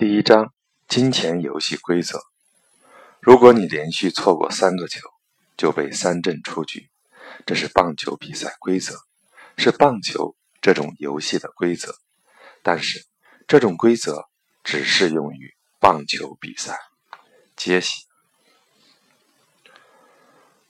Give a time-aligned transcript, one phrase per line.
[0.00, 0.54] 第一章：
[0.88, 2.22] 金钱游戏规则。
[3.20, 4.98] 如果你连续错过三个球，
[5.58, 6.88] 就被三振出局。
[7.44, 8.94] 这是棒球比赛规则，
[9.58, 11.96] 是棒球这种游戏的规则。
[12.62, 13.04] 但是，
[13.46, 14.24] 这种规则
[14.64, 16.78] 只适用于棒球比赛。
[17.54, 17.98] 揭晓。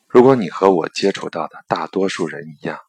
[0.09, 2.81] 如果你和我接触到的大多数人一样，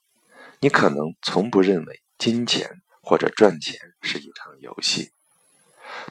[0.60, 5.12] 你可能从不认为金钱或者赚钱是一场游戏。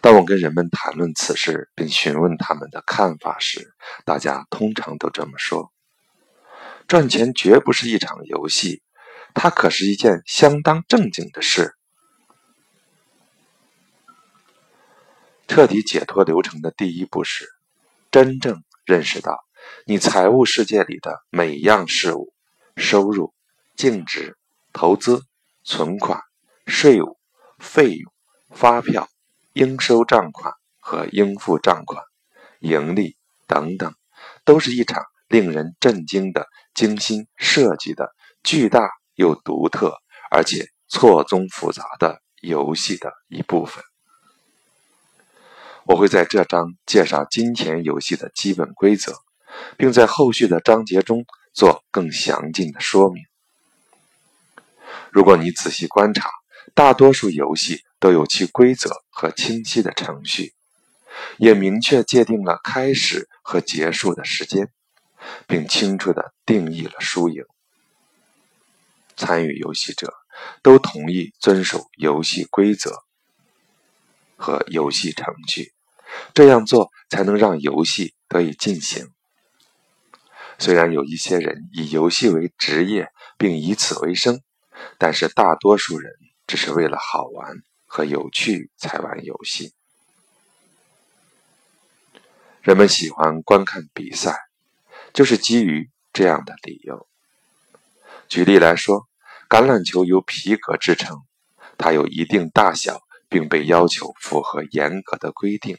[0.01, 3.75] 当我跟人们谈论此事，并询问他们的看法时，
[4.05, 5.73] 大家通常都这么说：
[6.89, 8.83] 赚钱绝不是一场游戏，
[9.35, 11.75] 它可是一件相当正经的事。
[15.47, 17.49] 彻底解脱流程的第一步是，
[18.11, 19.45] 真正认识到
[19.85, 22.33] 你财务世界里的每样事物：
[22.77, 23.35] 收入、
[23.77, 24.37] 净值、
[24.73, 25.25] 投资、
[25.65, 26.21] 存款、
[26.67, 27.19] 税务、
[27.59, 28.13] 费用、
[28.51, 29.09] 发票。
[29.53, 32.05] 应收账款和应付账款、
[32.61, 33.17] 盈利
[33.47, 33.95] 等等，
[34.45, 39.99] 都是一场令人震惊的、精心设计的、巨大又独特，
[40.31, 43.83] 而且错综复杂的游戏的一部分。
[45.85, 49.15] 我会在这章介绍金钱游戏的基本规则，
[49.77, 53.25] 并在后续的章节中做更详尽的说明。
[55.11, 56.31] 如果你仔细观察，
[56.73, 57.83] 大多数游戏。
[58.01, 60.55] 都有其规则和清晰的程序，
[61.37, 64.73] 也明确界定了开始和结束的时间，
[65.47, 67.45] 并清楚地定义了输赢。
[69.17, 70.15] 参与游戏者
[70.63, 73.05] 都同意遵守游戏规则
[74.37, 75.75] 和游戏程序，
[76.33, 79.13] 这样做才能让游戏得以进行。
[80.59, 84.41] 虽然有一些人以游戏为职业并以此为生，
[84.97, 86.15] 但是大多数人
[86.47, 87.63] 只是为了好玩。
[87.93, 89.75] 和有趣才玩游戏。
[92.63, 94.39] 人们喜欢观看比赛，
[95.13, 97.09] 就是基于这样的理由。
[98.29, 99.09] 举例来说，
[99.49, 101.23] 橄榄球由皮革制成，
[101.77, 105.77] 它有一定大小，并被要求符合严格的规定。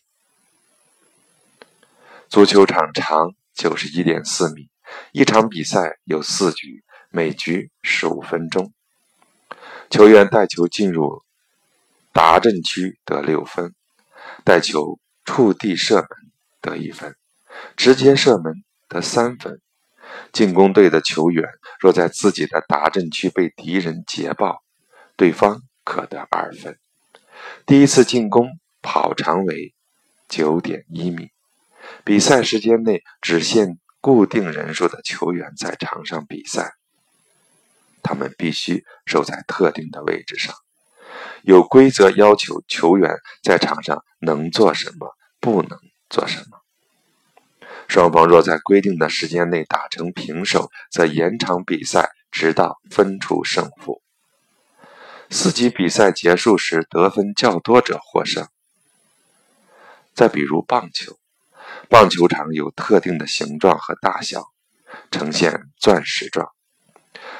[2.28, 4.70] 足球场长九十一点四米，
[5.14, 8.74] 一场比赛有四局，每局十五分钟。
[9.90, 11.24] 球员带球进入。
[12.14, 13.74] 达阵区得六分，
[14.44, 16.08] 带球触地射门
[16.62, 17.16] 得一分，
[17.76, 18.54] 直接射门
[18.88, 19.62] 得三分。
[20.34, 21.48] 进攻队的球员
[21.80, 24.62] 若在自己的达阵区被敌人截爆，
[25.16, 26.78] 对方可得二分。
[27.66, 29.74] 第一次进攻跑长为
[30.28, 31.30] 九点一米。
[32.04, 36.74] 比赛时间内只限固定人数的球员在场上比赛，
[38.04, 40.54] 他们必须守在特定的位置上。
[41.44, 45.80] 有规则要求球员在场上能做什么，不能
[46.10, 46.60] 做什么。
[47.88, 54.02] 双方若在规定的时间内打成平手，则延长比赛，直到分出胜负。
[55.30, 58.48] 四级比赛结束时，得分较多者获胜。
[60.14, 61.18] 再比如棒球，
[61.90, 64.44] 棒球场有特定的形状和大小，
[65.10, 66.50] 呈现钻石状。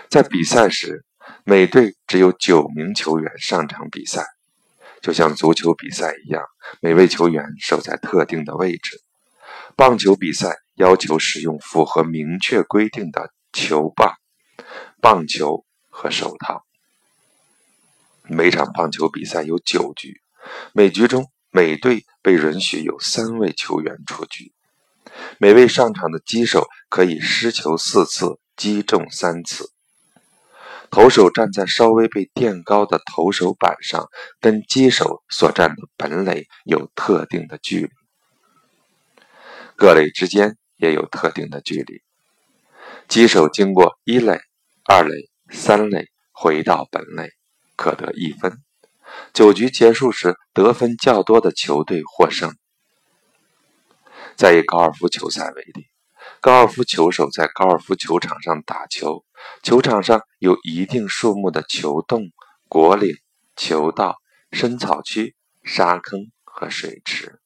[0.10, 1.06] 在比赛时，
[1.44, 4.26] 每队只有九名球员上场比赛，
[5.02, 6.44] 就像足球比赛一样，
[6.82, 9.02] 每位球员守在特定的位置。
[9.76, 14.14] 棒球比赛要求使用符合明确规定的球棒、
[15.02, 16.66] 棒球和手套。
[18.24, 20.22] 每场棒球比赛有九局，
[20.74, 24.54] 每局中每队被允许有三位球员出局。
[25.40, 29.72] 每位上场的击手可以失球四次，击中三次。
[30.92, 34.10] 投手站在稍微被垫高的投手板上，
[34.42, 37.90] 跟击手所站的本垒有特定的距离，
[39.78, 42.02] 各垒之间也有特定的距离。
[43.08, 44.42] 击手经过一垒、
[44.86, 47.30] 二垒、三垒回到本垒，
[47.78, 48.58] 可得一分。
[49.34, 52.54] 九局结束时，得分较多的球队获胜。
[54.36, 55.91] 再以高尔夫球赛为例。
[56.40, 59.24] 高尔夫球手在高尔夫球场上打球，
[59.62, 62.32] 球场上有一定数目的球洞、
[62.68, 63.16] 果岭、
[63.56, 64.18] 球道、
[64.52, 67.40] 深草区、沙坑和水池。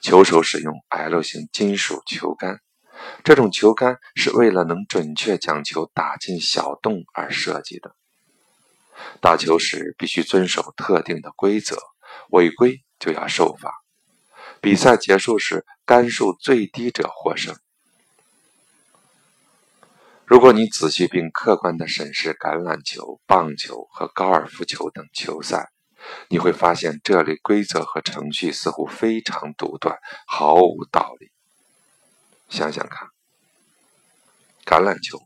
[0.00, 2.60] 球手使用 L 型金属球杆，
[3.22, 7.94] 这种球杆是为了能准确将球打进小洞而设计的。
[9.20, 11.78] 打球时必须遵守特定的规则，
[12.30, 13.72] 违规就要受罚。
[14.60, 17.56] 比赛结束时，杆数最低者获胜。
[20.30, 25.72] 如果你仔细并客观地审视橄榄球、棒球和高尔夫球等球赛，
[26.28, 29.98] 你会发现这类规则和程序似乎非常独断，
[30.28, 31.32] 毫无道理。
[32.48, 33.08] 想想看，
[34.64, 35.18] 橄榄球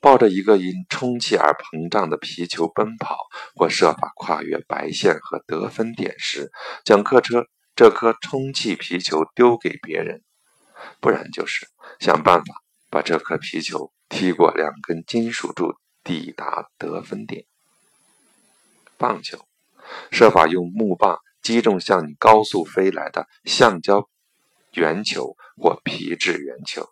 [0.00, 3.16] 抱着一个因充气而膨胀的皮球奔跑，
[3.56, 6.52] 或设法跨越白线和得分点时，
[6.84, 10.22] 将客车这颗充气皮球丢给别人，
[11.00, 11.66] 不然就是
[11.98, 12.54] 想办法
[12.90, 17.44] 把这颗皮球踢过两根金属柱，抵达得分点。
[18.96, 19.46] 棒球。
[20.10, 24.08] 设法用木棒击中向你高速飞来的橡胶
[24.72, 26.88] 圆球或皮质圆球。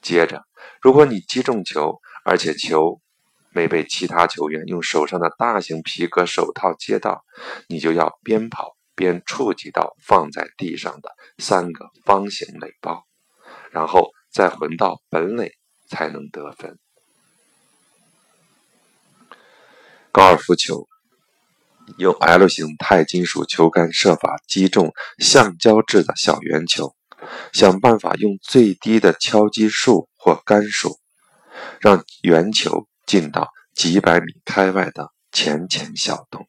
[0.00, 0.46] 接着，
[0.80, 3.02] 如果你击中球，而且球
[3.50, 7.22] 没被其他球员用手上的大型皮革手套接到，
[7.68, 13.04] 你就要边跑边触及到放在地上的三个方形垒包，
[13.70, 15.52] 然后再回到本垒
[15.92, 16.78] 才能得分。
[20.10, 20.88] 高尔夫球。
[21.98, 26.94] 用 L 型钛金属球杆设法击中橡胶制的小圆球，
[27.52, 30.98] 想办法用最低的敲击数或杆数，
[31.80, 36.48] 让圆球进到几百米开外的浅浅小洞。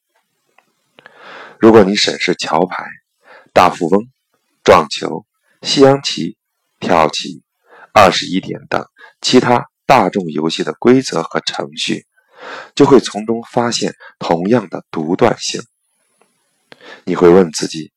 [1.60, 2.86] 如果你审视桥牌、
[3.52, 4.08] 大富翁、
[4.64, 5.26] 撞球、
[5.64, 6.38] 西洋棋、
[6.80, 7.42] 跳棋、
[7.94, 8.86] 二十一点等
[9.22, 12.08] 其他大众游戏的规则和程序，
[12.74, 15.62] 就会从中发现同样的独断性。
[17.06, 17.94] 你会问自己：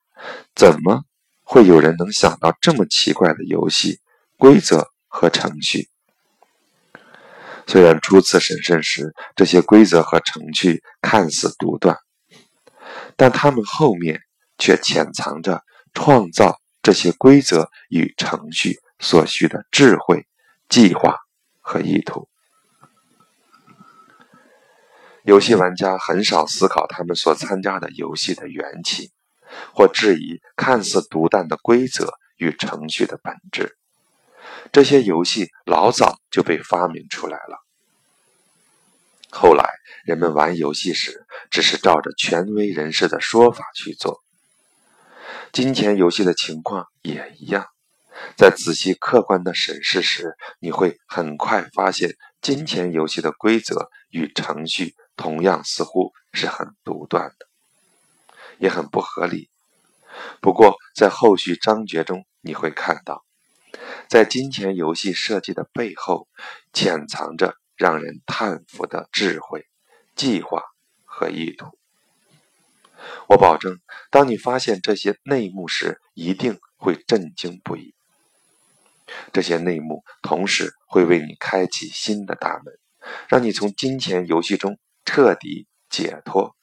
[0.54, 1.02] 怎么
[1.42, 3.98] 会有人能想到这么奇怪的游戏
[4.36, 5.88] 规则和程序？
[7.66, 11.96] 虽然初次审慎时，这些规则和程序看似独断，
[13.16, 14.20] 但他们后面
[14.58, 15.64] 却潜藏着
[15.94, 20.26] 创造这些规则与程序所需的智慧、
[20.68, 21.16] 计划
[21.60, 22.28] 和意图。
[25.24, 29.10] 游戏玩家很少思考他们所参加的游戏的缘起，
[29.74, 33.76] 或质疑看似独断的规则与程序的本质。
[34.72, 37.58] 这些游戏老早就被发明出来了。
[39.30, 39.68] 后来
[40.04, 44.22] 人们玩游戏时，只是照着权威人士的说法去做。
[45.52, 47.66] 金钱游戏的情况也一样。
[48.36, 54.94] 在仔细客观的审视时，你会很快发现金钱游戏的规则与程序。
[55.18, 57.46] 同样似乎是很独断的，
[58.58, 59.48] 也很不合理。
[60.42, 63.24] 不过，在后续章节中，你会看到，
[64.10, 66.28] 在金钱游戏设计的背后，
[66.74, 69.66] 潜藏着让人叹服的智慧、
[70.14, 70.62] 计划
[71.06, 71.78] 和意图。
[73.28, 73.80] 我保证，
[74.10, 77.94] 当你发现这些内幕时，一定会震惊不已。
[79.32, 82.78] 这些内幕同时会为你开启新的大门，
[83.28, 84.78] 让你从金钱游戏中。
[85.08, 86.56] 彻底解脱。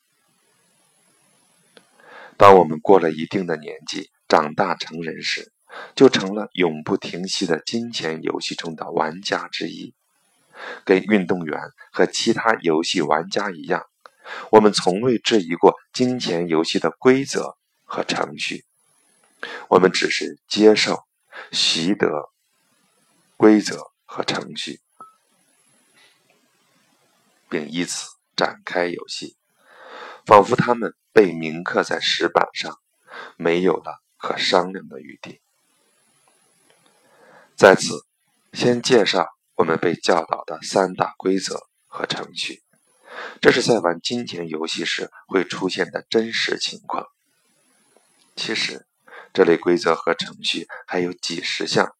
[2.35, 5.53] 当我们过了一定的年纪，长大成人时，
[5.95, 9.95] 就成了永不停息的金钱游戏中的玩家之一。
[10.83, 11.57] 跟运动员
[11.93, 13.85] 和其他游戏玩家一样，
[14.51, 17.55] 我们从未质疑过金钱游戏的规则
[17.85, 18.65] 和程序。
[19.69, 21.05] 我们只是接受、
[21.53, 22.29] 习得
[23.37, 24.81] 规则和程序，
[27.49, 28.11] 并以此。
[28.35, 29.37] 展开游戏，
[30.25, 32.79] 仿佛他们被铭刻在石板上，
[33.37, 35.39] 没有了可商量的余地。
[37.55, 38.07] 在此，
[38.53, 42.63] 先介绍我们被教导的三大规则和程序，
[43.39, 47.05] 这是在玩金钱游戏时会出现的真实情况。
[48.35, 48.87] 其实，
[49.31, 51.95] 这类规则和程序还有几十项，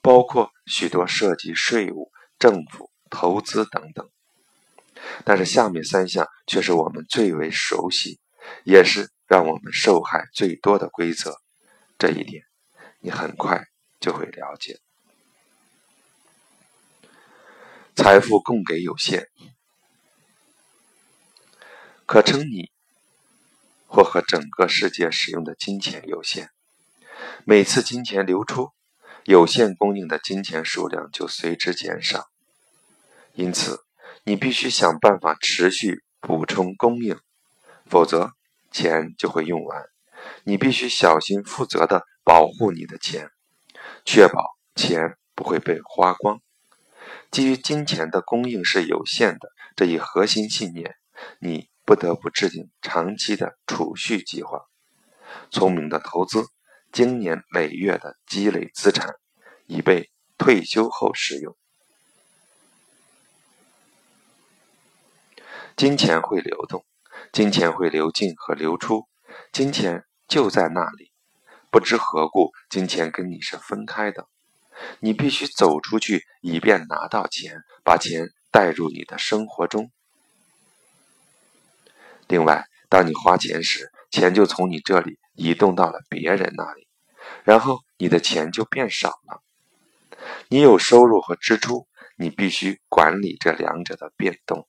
[0.00, 4.08] 包括许多涉及税务、政府、投资等等。
[5.24, 8.20] 但是下面三项却是我们最为熟悉，
[8.64, 11.36] 也是让我们受害最多的规则。
[11.98, 12.44] 这一点，
[13.00, 13.64] 你很快
[14.00, 14.80] 就会了解。
[17.94, 19.28] 财富供给有限，
[22.06, 22.70] 可称你
[23.86, 26.50] 或和整个世界使用的金钱有限。
[27.44, 28.70] 每次金钱流出，
[29.28, 32.28] 有限供应的金钱数量就随之减少。
[33.34, 33.84] 因此。
[34.24, 37.18] 你必须想办法持续补充供应，
[37.86, 38.32] 否则
[38.70, 39.86] 钱就会用完。
[40.44, 43.30] 你必须小心负责地保护你的钱，
[44.04, 44.44] 确保
[44.74, 46.42] 钱不会被花光。
[47.30, 50.96] 基于金钱的供应是有限的这一核心信念，
[51.38, 54.66] 你不得不制定长期的储蓄计划，
[55.50, 56.44] 聪明的投资，
[56.92, 59.14] 经年累月的积累资产，
[59.66, 61.56] 以备退休后使用。
[65.76, 66.84] 金钱会流动，
[67.32, 69.06] 金钱会流进和流出，
[69.52, 71.12] 金钱就在那里，
[71.70, 74.26] 不知何故，金钱跟你是分开的。
[75.00, 79.90] 你必须走出去，以便拿到钱，把钱带入你的生活中。
[82.26, 86.86] 另外，当你花钱时，钱就从你这里移动到了别人那里，
[87.44, 89.42] 然后你的钱就变少了。
[90.48, 91.86] 你有收入和支出，
[92.16, 94.66] 你必须管理这两者的变动，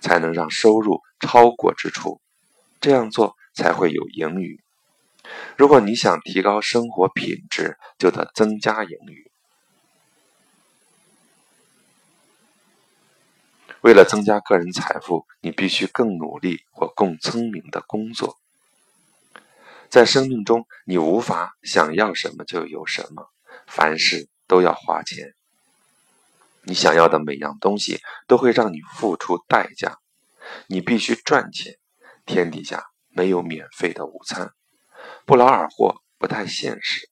[0.00, 2.20] 才能让收入超过支出。
[2.80, 4.62] 这样做才会有盈余。
[5.56, 9.30] 如果你想提高生活品质，就得增加盈余。
[13.80, 18.38] 为了增加个人财富，你必须更努力或更聪明的工作。
[19.90, 23.28] 在生命中，你无法想要什么就有什么，
[23.66, 24.28] 凡事。
[24.50, 25.34] 都要花钱，
[26.62, 29.98] 你想要的每样东西都会让你付出代价，
[30.68, 31.76] 你必须赚钱。
[32.24, 34.54] 天底下没有免费的午餐，
[35.26, 37.10] 不劳而获不太现实。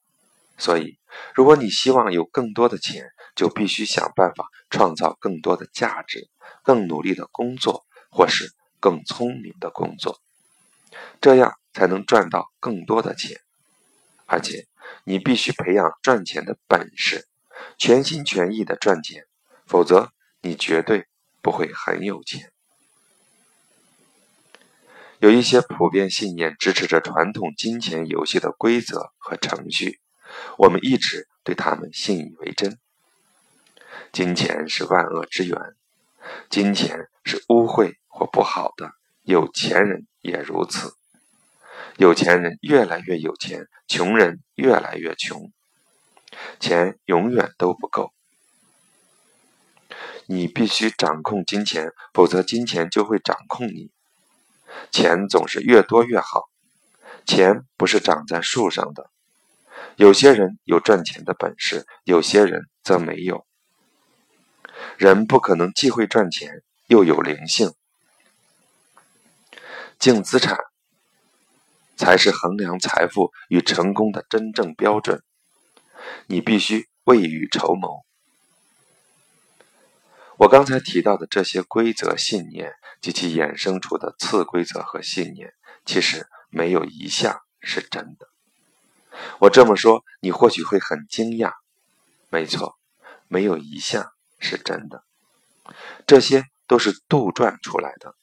[0.57, 0.99] 所以，
[1.35, 3.05] 如果你希望有更多的钱，
[3.35, 6.31] 就必须想办法创造更多的价值，
[6.63, 10.19] 更努力的工作，或是更聪明的工作，
[11.21, 13.43] 这样才能赚到更多的钱，
[14.25, 14.67] 而且。
[15.03, 17.27] 你必须培养赚钱的本事，
[17.77, 19.27] 全心全意的赚钱，
[19.67, 21.07] 否则你绝对
[21.43, 22.53] 不会很有钱。
[25.19, 30.01] 有一些普遍信念支持着传统金钱游戏的规则和程序，
[30.57, 32.79] 我们一直对他们信以为真。
[34.13, 35.59] 金钱是万恶之源，
[36.49, 38.93] 金钱是污秽或不好的，
[39.23, 40.95] 有钱人也如此。
[41.97, 45.51] 有钱人越来越有钱，穷人越来越穷，
[46.61, 48.13] 钱永远都不够。
[50.27, 53.91] 你必须掌控金钱，否则金钱就会掌控你。
[54.91, 56.51] 钱总是越多越好，
[57.25, 59.11] 钱不是长在树上的。
[59.97, 63.47] 有些人有赚钱的本事，有些人则没有。
[64.99, 67.73] 人不可能既会赚钱又有灵性。
[69.99, 70.59] 净资产。
[71.97, 75.23] 才是衡量财富与成功的真正标准。
[76.27, 78.05] 你必须未雨绸缪。
[80.39, 85.55] 我刚才提到的这些规则、信念及其衍生出的次规则和信念，
[85.87, 88.29] 其实没有一项是真的。
[89.39, 91.53] 我这么说，你或许会很惊讶。
[92.29, 92.77] 没错，
[93.29, 95.05] 没有一项是真的。
[96.07, 98.15] 这些都是杜撰出来的。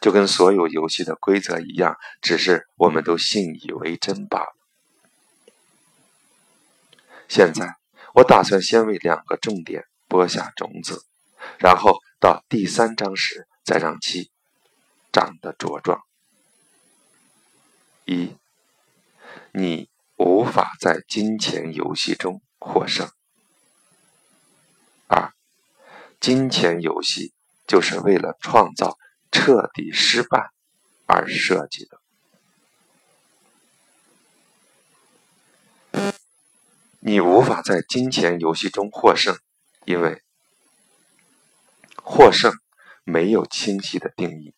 [0.00, 4.56] 就跟所有游戏的规则一样，只是我们都信以为真罢了。
[7.28, 7.76] 现在，
[8.14, 11.04] 我打算先为两个重点播下种子，
[11.58, 14.30] 然后到第三章时再让其
[15.12, 16.00] 长得茁壮。
[18.04, 18.36] 一，
[19.52, 23.08] 你无法在金钱游戏中获胜。
[25.06, 25.32] 二，
[26.18, 27.32] 金钱游戏
[27.66, 28.98] 就是为了创造。
[29.30, 30.50] 彻底失败
[31.06, 31.88] 而设计
[35.92, 36.12] 的，
[37.00, 39.38] 你无法在金钱游戏中获胜，
[39.84, 40.22] 因为
[42.02, 42.52] 获胜
[43.04, 44.54] 没有清晰的定义。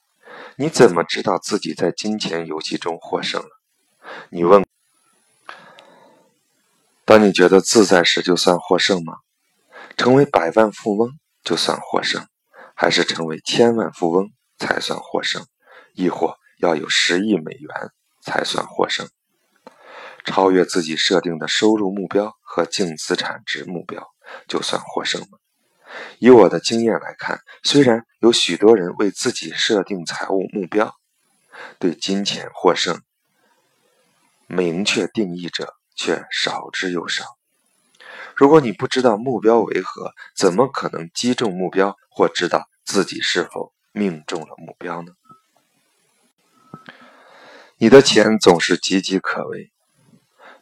[0.56, 3.48] 你怎么知道自己在金钱游戏中获胜了？
[4.30, 4.64] 你问。
[7.04, 9.18] 当你觉得自在时，就算获胜吗？
[9.96, 12.26] 成为百万富翁就算获胜，
[12.74, 14.32] 还是成为千万富翁？
[14.62, 15.44] 才算获胜，
[15.94, 17.90] 亦或要有十亿美元
[18.22, 19.08] 才算获胜？
[20.24, 24.06] 超越自己设定的收入目标和净资产值目标，
[24.46, 25.38] 就算获胜吗？
[26.20, 30.94] 以我的经验来看，虽然有许多人为自己设定财务目标，
[31.80, 33.02] 对金钱获胜
[34.46, 37.24] 明确定义者却少之又少。
[38.36, 43.72] 如果你不知道目标为何，怎么可能击中目标或知道自己是否？
[43.92, 45.12] 命中了目标呢？
[47.76, 49.70] 你的钱总是岌岌可危，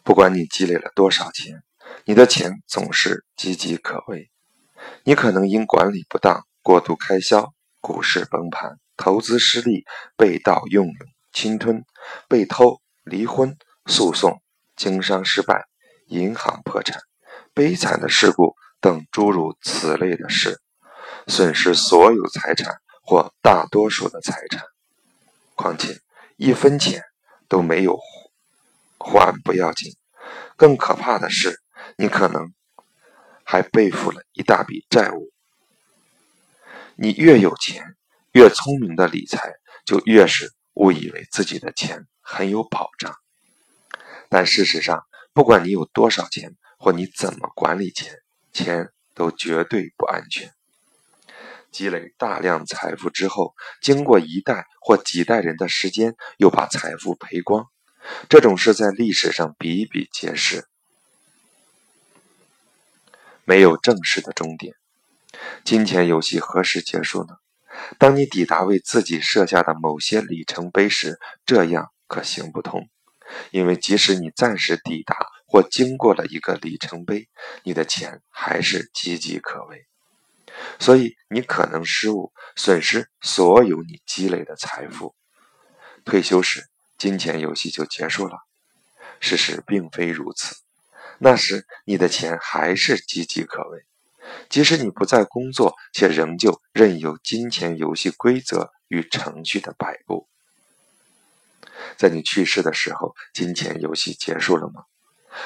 [0.03, 1.63] 不管你积累了多少钱，
[2.05, 4.31] 你的钱总是岌岌可危。
[5.05, 9.85] 你可能因管理不当、过度开销、股市崩盘、投资失利、
[10.17, 10.89] 被盗用、
[11.33, 11.85] 侵吞、
[12.29, 13.57] 被偷、离婚、
[13.87, 14.43] 诉讼、
[14.75, 15.67] 经商失败、
[16.07, 17.01] 银行破产、
[17.53, 20.61] 悲惨的事故等诸如此类的事，
[21.27, 22.81] 损失所有财产。
[23.01, 24.65] 或大多数的财产，
[25.55, 26.01] 况且
[26.37, 27.03] 一分钱
[27.49, 27.99] 都没有
[28.99, 29.97] 还不要紧，
[30.57, 31.61] 更可怕的是，
[31.97, 32.53] 你可能
[33.45, 35.33] 还背负了一大笔债务。
[36.95, 37.97] 你越有钱，
[38.33, 39.55] 越聪明的理财，
[39.85, 43.15] 就越是误以为自己的钱很有保障。
[44.29, 48.15] 但事实上，不管你有多少钱，或你怎么管理钱，
[48.53, 50.53] 钱都绝对不安全。
[51.71, 57.67] 积累大量财富之后，经过一代或几代人的时间，又把财富赔光，
[58.29, 60.67] 这种事在历史上比比皆是。
[63.45, 64.75] 没有正式的终点，
[65.65, 67.37] 金钱游戏何时结束呢？
[67.99, 72.89] 当你抵达为自己设下的某些里程碑时，这样可行不通，
[73.51, 77.29] 因为即使你暂时抵达或经过了一个里程碑，
[77.65, 79.87] 你的钱还是岌岌可危。
[80.81, 85.15] 所以你可能失误，损失所有你积累的财富。
[86.05, 88.39] 退休时，金钱游戏就结束了。
[89.21, 90.57] 事实并非如此，
[91.19, 93.85] 那时你的钱还是岌岌可危。
[94.49, 100.29] 即使你不再工作，且仍旧任由金钱游戏规则与程序的摆布。
[101.97, 104.85] 在你去世的时候，金钱游戏结束了吗？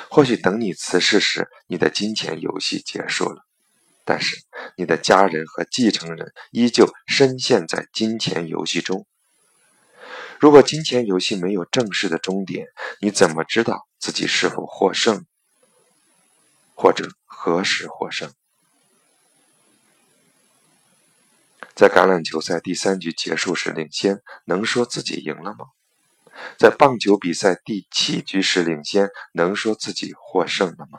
[0.08, 3.44] 或许等你辞世时，你的金钱游戏结束了。
[4.04, 4.36] 但是，
[4.76, 9.06] 你的家人和继承人依旧深陷在金钱游戏中。
[10.38, 12.68] 如果金钱游戏没有正式的终点，
[13.00, 15.24] 你怎么知道自己是否获胜，
[16.74, 18.30] 或者何时获胜？
[21.74, 25.68] 在橄榄球赛第三局结束时领先，能说自己赢了吗？
[26.58, 30.98] 在棒球比赛第七局时领先，能说自己获胜了吗？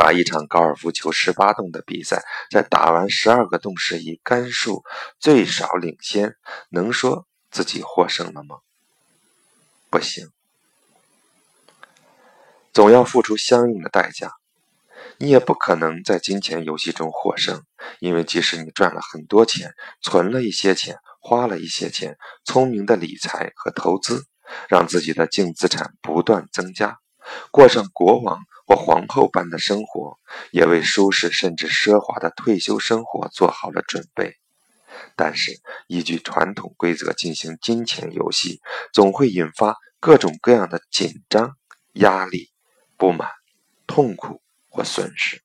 [0.00, 4.82] 打一场高尔夫球十八洞的比赛，在打完十二个洞时以杆数
[5.18, 6.36] 最少领先，
[6.70, 8.60] 能说自己获胜了吗？
[9.90, 10.30] 不行，
[12.72, 14.32] 总要付出相应的代价。
[15.18, 17.62] 你也不可能在金钱游戏中获胜，
[17.98, 22.16] 因为即使你赚了很多钱，存了一些钱，花了一些钱，
[22.46, 24.24] 聪明的理财和投资，
[24.66, 26.96] 让自己的净资产不断增加，
[27.50, 28.40] 过上国王。
[28.70, 30.16] 或皇后般的生活，
[30.52, 34.36] 也为舒适甚至奢华的退休生活做好了准备。
[35.16, 38.60] 但是，依据传统规则进行金钱游戏，
[38.92, 41.56] 总会引发各种各样的紧张、
[41.94, 42.50] 压力、
[42.96, 43.28] 不满、
[43.88, 45.42] 痛苦或损失，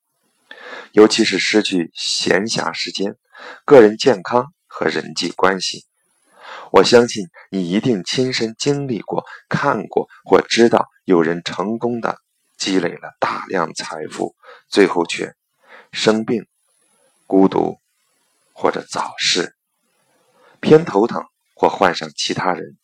[0.92, 3.16] 尤其是失去闲暇时间、
[3.64, 5.84] 个人健康和人际关系。
[6.70, 12.20] 我相信你一定亲身经历过、看过或知道有人成功的。
[12.56, 14.34] 积累了大量财富，
[14.68, 15.34] 最后却
[15.92, 16.46] 生病、
[17.26, 17.78] 孤独
[18.52, 19.54] 或者早逝，
[20.60, 22.76] 偏头疼或患上其他人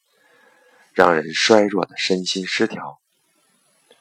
[0.93, 3.01] 让人衰弱的身心失调，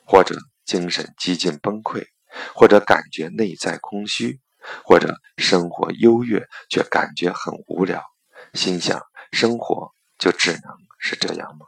[0.05, 2.05] 或者精神几近崩溃，
[2.53, 4.39] 或者感觉内在空虚，
[4.83, 8.03] 或者生活优越却感觉很无聊，
[8.53, 10.61] 心想生活就只能
[10.99, 11.65] 是这样吗？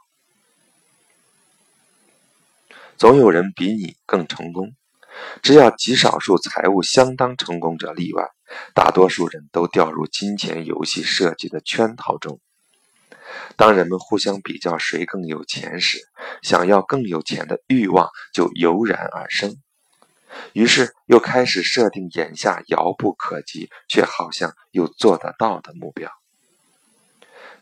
[2.96, 4.74] 总有人比你更成功，
[5.42, 8.30] 只要极少数财务相当成功者例外，
[8.72, 12.40] 大多数人都掉入金钱游戏设计的圈套中。
[13.56, 15.98] 当人们互相比较谁更有钱时，
[16.42, 19.56] 想要更有钱的欲望就油然而生，
[20.52, 26.10] 于是又开始设定眼下遥不可及却好像又做得到的目标。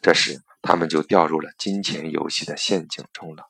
[0.03, 3.45] 这时，他们就掉入了金钱游戏的陷阱中了。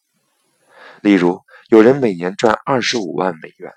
[1.01, 1.41] 例如，
[1.73, 3.73] 有人每年赚二十五万美元，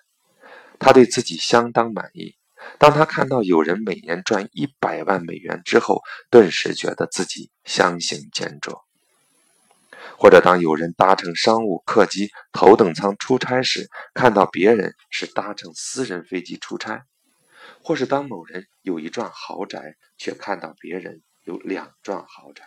[0.80, 2.36] 他对自己相当满意。
[2.78, 8.82] 当他看到有人每年赚一百万美元之后，顿时觉得自己相形见绌。
[10.18, 16.98] 或者当有人搭乘商务客机头等舱出差时，看到别人是搭乘私人飞机出差；
[17.82, 22.66] 或是当某人有一幢豪宅，却看到别人有两幢豪宅，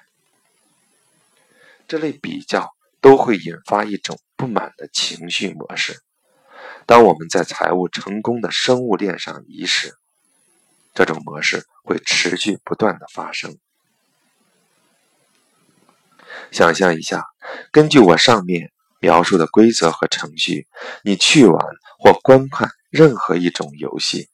[1.87, 4.19] 这类比较都会引发一种。
[4.39, 6.01] 不满的情绪模式。
[6.87, 9.99] 当我们在财务成功的生物链上移时，
[10.95, 13.59] 这种模式会持续不断的发生。
[16.53, 17.27] 想象一下，
[17.73, 20.69] 根据我上面描述的规则和程序，
[21.03, 21.67] 你去玩
[21.99, 24.29] 或观看任何一种游戏。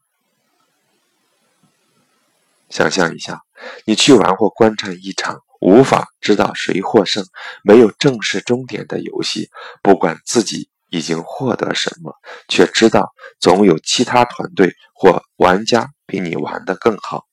[2.68, 3.40] 想象一下，
[3.87, 5.42] 你去玩或观看一场。
[5.64, 7.24] 无法知道谁获胜、
[7.62, 9.48] 没有正式终点的游戏，
[9.83, 12.14] 不管自己已经获得什么，
[12.48, 17.24] 却知道总有其他团队或玩家比你玩得更好。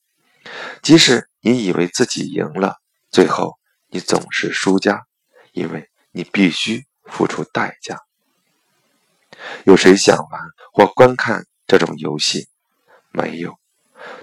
[0.82, 2.78] 即使你以为自己赢了，
[3.12, 3.58] 最后
[3.90, 5.02] 你总是输家，
[5.52, 8.00] 因为你必须付出代价。
[9.66, 10.42] 有谁想玩
[10.72, 12.48] 或观看这种游戏？
[13.12, 13.58] 没有。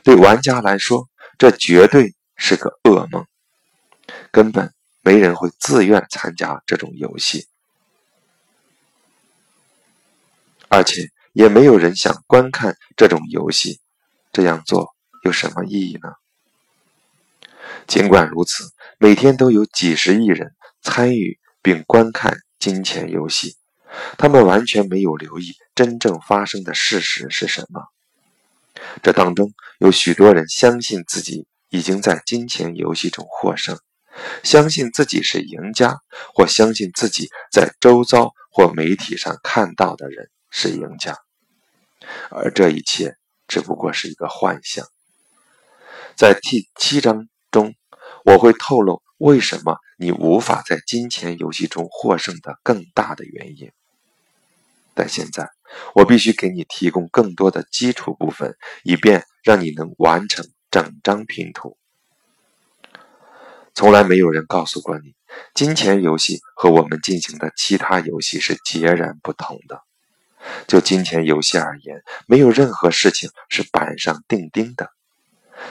[0.03, 3.27] 对玩家来说，这绝对是个噩梦。
[4.30, 7.46] 根本没人会自愿参加这种游戏，
[10.68, 13.80] 而且也没有人想观看这种游戏。
[14.30, 16.10] 这样做有什么意义呢？
[17.86, 23.56] 尽管如此，每天都有几十亿人参与并观看金钱游戏，
[24.18, 27.82] 他们完全没有留意真正发生的事实是什么。
[29.02, 33.80] 这当中有许多人相信自己已经在金钱游戏中获胜，
[34.42, 35.96] 相信自己是赢家，
[36.35, 41.16] 或相信自己在周遭或媒体上看到的人是赢家，
[42.31, 44.87] 而这一切只不过是一个幻象。
[46.16, 47.74] 在第七章中，
[48.24, 53.70] 我会透露为什么你无法在金钱游戏中获胜的更大的原因。
[54.94, 55.48] 但现在，
[55.94, 61.77] 我必须给你提供更多的基础部分，以便让你能完成整张拼图。
[63.78, 65.14] 从来没有人告诉过你，
[65.54, 69.82] 金钱游戏和我们进行的其他游戏是截然不同的。
[70.66, 74.90] 就金钱游戏而言，没有任何事情是板上钉钉的，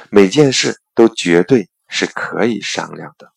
[0.10, 3.34] 每件事都绝对是可以商量的。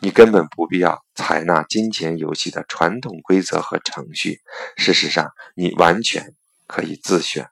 [0.00, 4.40] 你根本不必要采纳金钱游戏的传统规则和程序。
[4.76, 6.34] 事实上，你完全
[6.66, 7.48] 可以自选。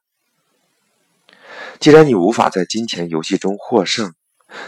[1.79, 4.13] 既然你无法在金钱游戏中获胜，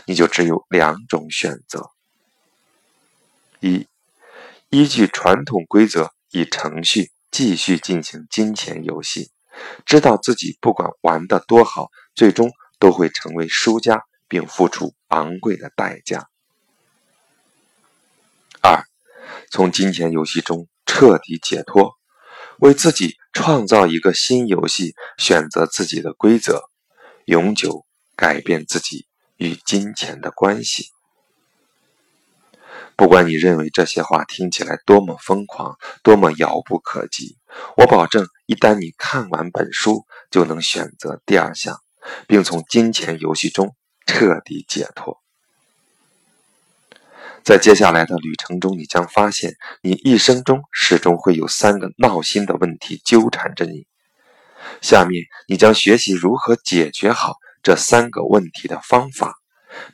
[0.07, 1.91] 你就只有两种选择：
[3.61, 3.87] 一，
[4.71, 9.31] 依据传统规则以程序继续进行金钱游戏，
[9.85, 16.29] 知道自己不管玩得多好，最终都会成为输家，并付出昂贵的代价。
[18.61, 18.85] 二，
[19.51, 21.95] 从金钱游戏中彻底解脱，
[22.59, 26.63] 为自己创造一个新游戏，选择自己的规则，
[27.27, 27.85] 永久
[28.17, 30.91] 改变自己与金钱的关系。
[32.97, 37.37] 不管你认为这些话听起来多么疯狂，多么遥不可及，
[37.77, 41.79] 我保证，一旦你看完本书，就能选择第二项，
[42.27, 45.21] 并从金钱游戏中彻底解脱。
[47.45, 53.87] 在接下来的旅程中，你将发现，你一生中始终会有三个闹心的问题纠缠着你。
[54.81, 59.35] 下面，你将学习如何解决好这三个问题的方法，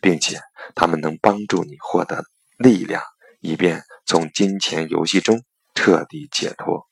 [0.03, 0.39] 并且
[0.75, 2.23] 他们能帮助你获得
[2.59, 3.03] 力量，
[3.41, 5.43] 以便从金钱游戏中
[5.75, 6.87] 彻底解脱。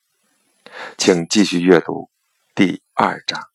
[0.96, 2.08] 请继续阅读
[2.54, 3.49] 第二章。